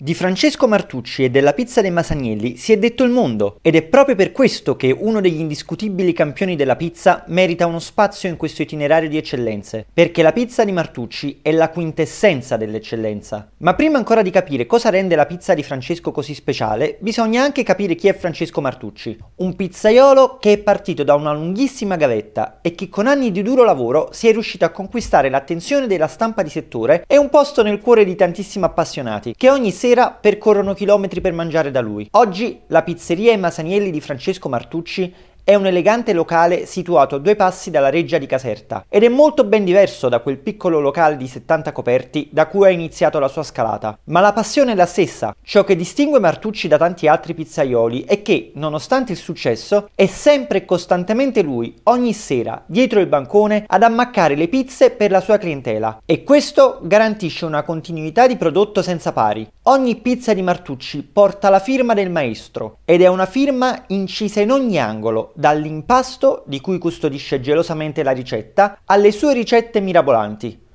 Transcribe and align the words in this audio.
Di 0.00 0.14
Francesco 0.14 0.68
Martucci 0.68 1.24
e 1.24 1.28
della 1.28 1.54
pizza 1.54 1.80
dei 1.80 1.90
Masagnelli 1.90 2.56
si 2.56 2.70
è 2.70 2.78
detto 2.78 3.02
il 3.02 3.10
mondo 3.10 3.58
ed 3.62 3.74
è 3.74 3.82
proprio 3.82 4.14
per 4.14 4.30
questo 4.30 4.76
che 4.76 4.96
uno 4.96 5.20
degli 5.20 5.40
indiscutibili 5.40 6.12
campioni 6.12 6.54
della 6.54 6.76
pizza 6.76 7.24
merita 7.26 7.66
uno 7.66 7.80
spazio 7.80 8.28
in 8.28 8.36
questo 8.36 8.62
itinerario 8.62 9.08
di 9.08 9.16
eccellenze, 9.16 9.84
perché 9.92 10.22
la 10.22 10.30
pizza 10.30 10.64
di 10.64 10.70
Martucci 10.70 11.40
è 11.42 11.50
la 11.50 11.70
quintessenza 11.70 12.56
dell'eccellenza. 12.56 13.50
Ma 13.56 13.74
prima 13.74 13.98
ancora 13.98 14.22
di 14.22 14.30
capire 14.30 14.66
cosa 14.66 14.88
rende 14.88 15.16
la 15.16 15.26
pizza 15.26 15.52
di 15.52 15.64
Francesco 15.64 16.12
così 16.12 16.32
speciale, 16.32 16.98
bisogna 17.00 17.42
anche 17.42 17.64
capire 17.64 17.96
chi 17.96 18.06
è 18.06 18.14
Francesco 18.14 18.60
Martucci, 18.60 19.18
un 19.38 19.56
pizzaiolo 19.56 20.38
che 20.38 20.52
è 20.52 20.58
partito 20.58 21.02
da 21.02 21.16
una 21.16 21.32
lunghissima 21.32 21.96
gavetta 21.96 22.60
e 22.62 22.76
che 22.76 22.88
con 22.88 23.08
anni 23.08 23.32
di 23.32 23.42
duro 23.42 23.64
lavoro 23.64 24.10
si 24.12 24.28
è 24.28 24.30
riuscito 24.30 24.64
a 24.64 24.70
conquistare 24.70 25.28
l'attenzione 25.28 25.88
della 25.88 26.06
stampa 26.06 26.44
di 26.44 26.50
settore 26.50 27.02
e 27.04 27.18
un 27.18 27.30
posto 27.30 27.64
nel 27.64 27.80
cuore 27.80 28.04
di 28.04 28.14
tantissimi 28.14 28.64
appassionati, 28.64 29.34
che 29.36 29.50
ogni 29.50 29.72
sera 29.72 29.86
sera 29.88 30.10
percorrono 30.10 30.74
chilometri 30.74 31.22
per 31.22 31.32
mangiare 31.32 31.70
da 31.70 31.80
lui. 31.80 32.06
Oggi 32.12 32.60
la 32.66 32.82
pizzeria 32.82 33.32
e 33.32 33.38
Masanielli 33.38 33.90
di 33.90 34.02
Francesco 34.02 34.50
Martucci 34.50 35.14
è 35.48 35.54
un 35.54 35.64
elegante 35.64 36.12
locale 36.12 36.66
situato 36.66 37.14
a 37.14 37.18
due 37.18 37.34
passi 37.34 37.70
dalla 37.70 37.88
reggia 37.88 38.18
di 38.18 38.26
Caserta 38.26 38.84
ed 38.86 39.02
è 39.02 39.08
molto 39.08 39.44
ben 39.44 39.64
diverso 39.64 40.10
da 40.10 40.18
quel 40.18 40.36
piccolo 40.36 40.78
locale 40.78 41.16
di 41.16 41.26
70 41.26 41.72
coperti 41.72 42.28
da 42.30 42.48
cui 42.48 42.66
ha 42.66 42.68
iniziato 42.68 43.18
la 43.18 43.28
sua 43.28 43.42
scalata. 43.42 43.98
Ma 44.04 44.20
la 44.20 44.34
passione 44.34 44.72
è 44.72 44.74
la 44.74 44.84
stessa. 44.84 45.34
Ciò 45.42 45.64
che 45.64 45.74
distingue 45.74 46.20
Martucci 46.20 46.68
da 46.68 46.76
tanti 46.76 47.08
altri 47.08 47.32
pizzaioli 47.32 48.04
è 48.04 48.20
che, 48.20 48.52
nonostante 48.56 49.12
il 49.12 49.16
successo, 49.16 49.88
è 49.94 50.04
sempre 50.04 50.58
e 50.58 50.64
costantemente 50.66 51.40
lui, 51.40 51.74
ogni 51.84 52.12
sera, 52.12 52.62
dietro 52.66 53.00
il 53.00 53.06
bancone, 53.06 53.64
ad 53.66 53.82
ammaccare 53.82 54.34
le 54.34 54.48
pizze 54.48 54.90
per 54.90 55.10
la 55.10 55.22
sua 55.22 55.38
clientela. 55.38 56.02
E 56.04 56.24
questo 56.24 56.80
garantisce 56.82 57.46
una 57.46 57.62
continuità 57.62 58.26
di 58.26 58.36
prodotto 58.36 58.82
senza 58.82 59.12
pari. 59.12 59.50
Ogni 59.62 59.96
pizza 59.96 60.34
di 60.34 60.42
Martucci 60.42 61.02
porta 61.02 61.48
la 61.48 61.58
firma 61.58 61.94
del 61.94 62.10
maestro 62.10 62.80
ed 62.84 63.00
è 63.00 63.06
una 63.06 63.26
firma 63.26 63.84
incisa 63.86 64.40
in 64.40 64.50
ogni 64.50 64.78
angolo 64.78 65.32
dall'impasto, 65.38 66.42
di 66.46 66.60
cui 66.60 66.78
custodisce 66.78 67.40
gelosamente 67.40 68.02
la 68.02 68.10
ricetta, 68.10 68.80
alle 68.84 69.12
sue 69.12 69.34
ricette 69.34 69.78
mirabolanti. 69.78 70.66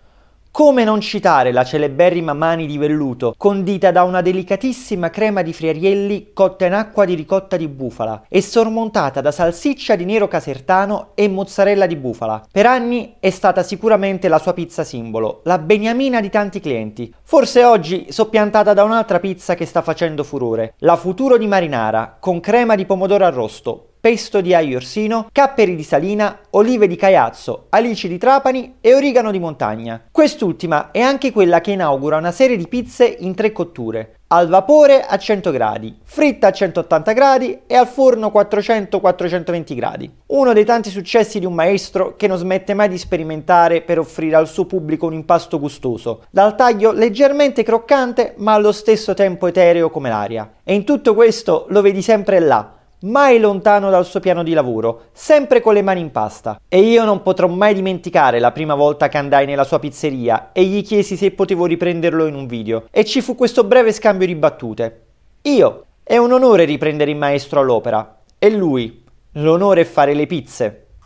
Come 0.52 0.86
non 0.86 1.02
citare 1.02 1.52
la 1.52 1.66
celeberrima 1.66 2.34
mani 2.34 2.66
di 2.66 2.78
velluto, 2.78 3.34
condita 3.36 3.92
da 3.92 4.04
una 4.04 4.22
delicatissima 4.22 5.10
crema 5.10 5.42
di 5.42 5.52
friarielli 5.52 6.30
cotta 6.32 6.66
in 6.66 6.74
acqua 6.74 7.04
di 7.04 7.16
ricotta 7.16 7.58
di 7.58 7.68
bufala 7.68 8.24
e 8.30 8.42
sormontata 8.42 9.20
da 9.20 9.32
salsiccia 9.32 9.96
di 9.96 10.06
nero 10.06 10.30
casertano 10.30 11.10
e 11.16 11.28
mozzarella 11.28 11.88
di 11.88 11.98
bufala. 11.98 12.46
Per 12.50 12.66
anni 12.66 13.16
è 13.20 13.32
stata 13.32 13.64
sicuramente 13.64 14.30
la 14.30 14.40
sua 14.40 14.54
pizza 14.54 14.86
simbolo, 14.86 15.42
la 15.44 15.58
beniamina 15.58 16.22
di 16.22 16.30
tanti 16.30 16.62
clienti. 16.62 17.14
Forse 17.24 17.66
oggi 17.66 18.06
soppiantata 18.12 18.74
da 18.74 18.84
un'altra 18.84 19.20
pizza 19.20 19.56
che 19.56 19.66
sta 19.66 19.82
facendo 19.82 20.24
furore, 20.24 20.76
la 20.78 20.96
Futuro 20.96 21.38
di 21.38 21.48
Marinara, 21.48 22.16
con 22.18 22.40
crema 22.40 22.76
di 22.76 22.86
pomodoro 22.86 23.26
arrosto, 23.26 23.88
pesto 24.04 24.42
di 24.42 24.54
aglio 24.54 24.76
orsino, 24.76 25.30
capperi 25.32 25.78
di 25.78 25.84
salina, 25.84 26.38
olive 26.50 26.88
di 26.88 26.98
caiazzo, 26.98 27.68
alici 27.70 28.10
di 28.10 28.18
trapani 28.18 28.76
e 28.82 28.94
origano 28.94 29.32
di 29.32 29.40
montagna. 29.40 30.04
Quest'ultima 30.12 30.92
è 30.92 31.00
anche 31.00 31.32
quella 31.32 31.62
che 31.62 31.72
inaugura 31.72 32.18
una 32.18 32.34
serie 32.34 32.58
di 32.58 32.68
pizze 32.68 33.06
in 33.06 33.34
tre 33.34 33.54
cotture, 33.54 34.16
al 34.28 34.50
vapore 34.50 35.06
a 35.06 35.18
100 35.18 35.52
gradi, 35.52 35.98
fritta 36.04 36.48
a 36.48 36.52
180 36.52 37.14
gradi 37.14 37.60
e 37.66 37.78
al 37.78 37.88
forno 37.88 38.30
400-420 38.36 39.74
gradi. 39.74 40.12
Uno 40.26 40.52
dei 40.52 40.66
tanti 40.66 40.90
successi 40.90 41.40
di 41.40 41.46
un 41.46 41.54
maestro 41.54 42.18
che 42.18 42.28
non 42.28 42.38
smette 42.38 42.74
mai 42.74 42.90
di 42.90 42.98
sperimentare 42.98 43.84
per 43.84 44.00
offrire 44.00 44.36
al 44.36 44.50
suo 44.50 44.66
pubblico 44.66 45.06
un 45.06 45.14
impasto 45.14 45.58
gustoso, 45.58 46.24
dal 46.30 46.58
taglio 46.58 46.92
leggermente 46.92 47.64
croccante 47.64 48.34
ma 48.40 48.52
allo 48.52 48.74
stesso 48.74 49.14
tempo 49.14 49.48
etereo 49.48 49.90
come 49.90 50.10
l'aria. 50.10 50.56
E 50.62 50.74
in 50.74 50.84
tutto 50.84 51.14
questo 51.14 51.68
lo 51.70 51.80
vedi 51.80 52.02
sempre 52.02 52.40
là, 52.40 52.80
mai 53.04 53.40
lontano 53.40 53.90
dal 53.90 54.06
suo 54.06 54.20
piano 54.20 54.44
di 54.44 54.54
lavoro, 54.54 55.06
sempre 55.12 55.62
con 55.62 55.74
le 55.74 55.82
mani 55.82 56.02
in 56.02 56.12
pasta. 56.12 56.60
E 56.68 56.80
io 56.80 57.04
non 57.04 57.22
potrò 57.22 57.48
mai 57.48 57.74
dimenticare 57.74 58.40
la 58.40 58.52
prima 58.52 58.76
volta 58.76 59.10
che 59.10 59.18
andai 59.18 59.46
nella 59.46 59.64
sua 59.64 59.80
pizzeria 59.80 60.52
e 60.52 60.64
gli 60.64 60.84
chiesi 60.84 61.16
se 61.16 61.32
potevo 61.32 61.66
riprenderlo 61.66 62.28
in 62.28 62.36
un 62.36 62.48
video. 62.48 62.86
E 62.92 63.04
ci 63.06 63.22
fu 63.22 63.36
questo 63.36 63.64
breve 63.64 63.92
scambio 63.92 64.28
di 64.28 64.36
battute. 64.36 65.02
Io. 65.44 65.86
È 66.06 66.18
un 66.18 66.34
onore 66.34 66.66
riprendere 66.66 67.12
il 67.12 67.18
maestro 67.18 67.62
all'opera. 67.62 68.20
E 68.38 68.50
lui. 68.50 69.04
L'onore 69.38 69.82
è 69.82 69.86
fare 69.86 70.14
le 70.14 70.28
pizze. 70.28 70.83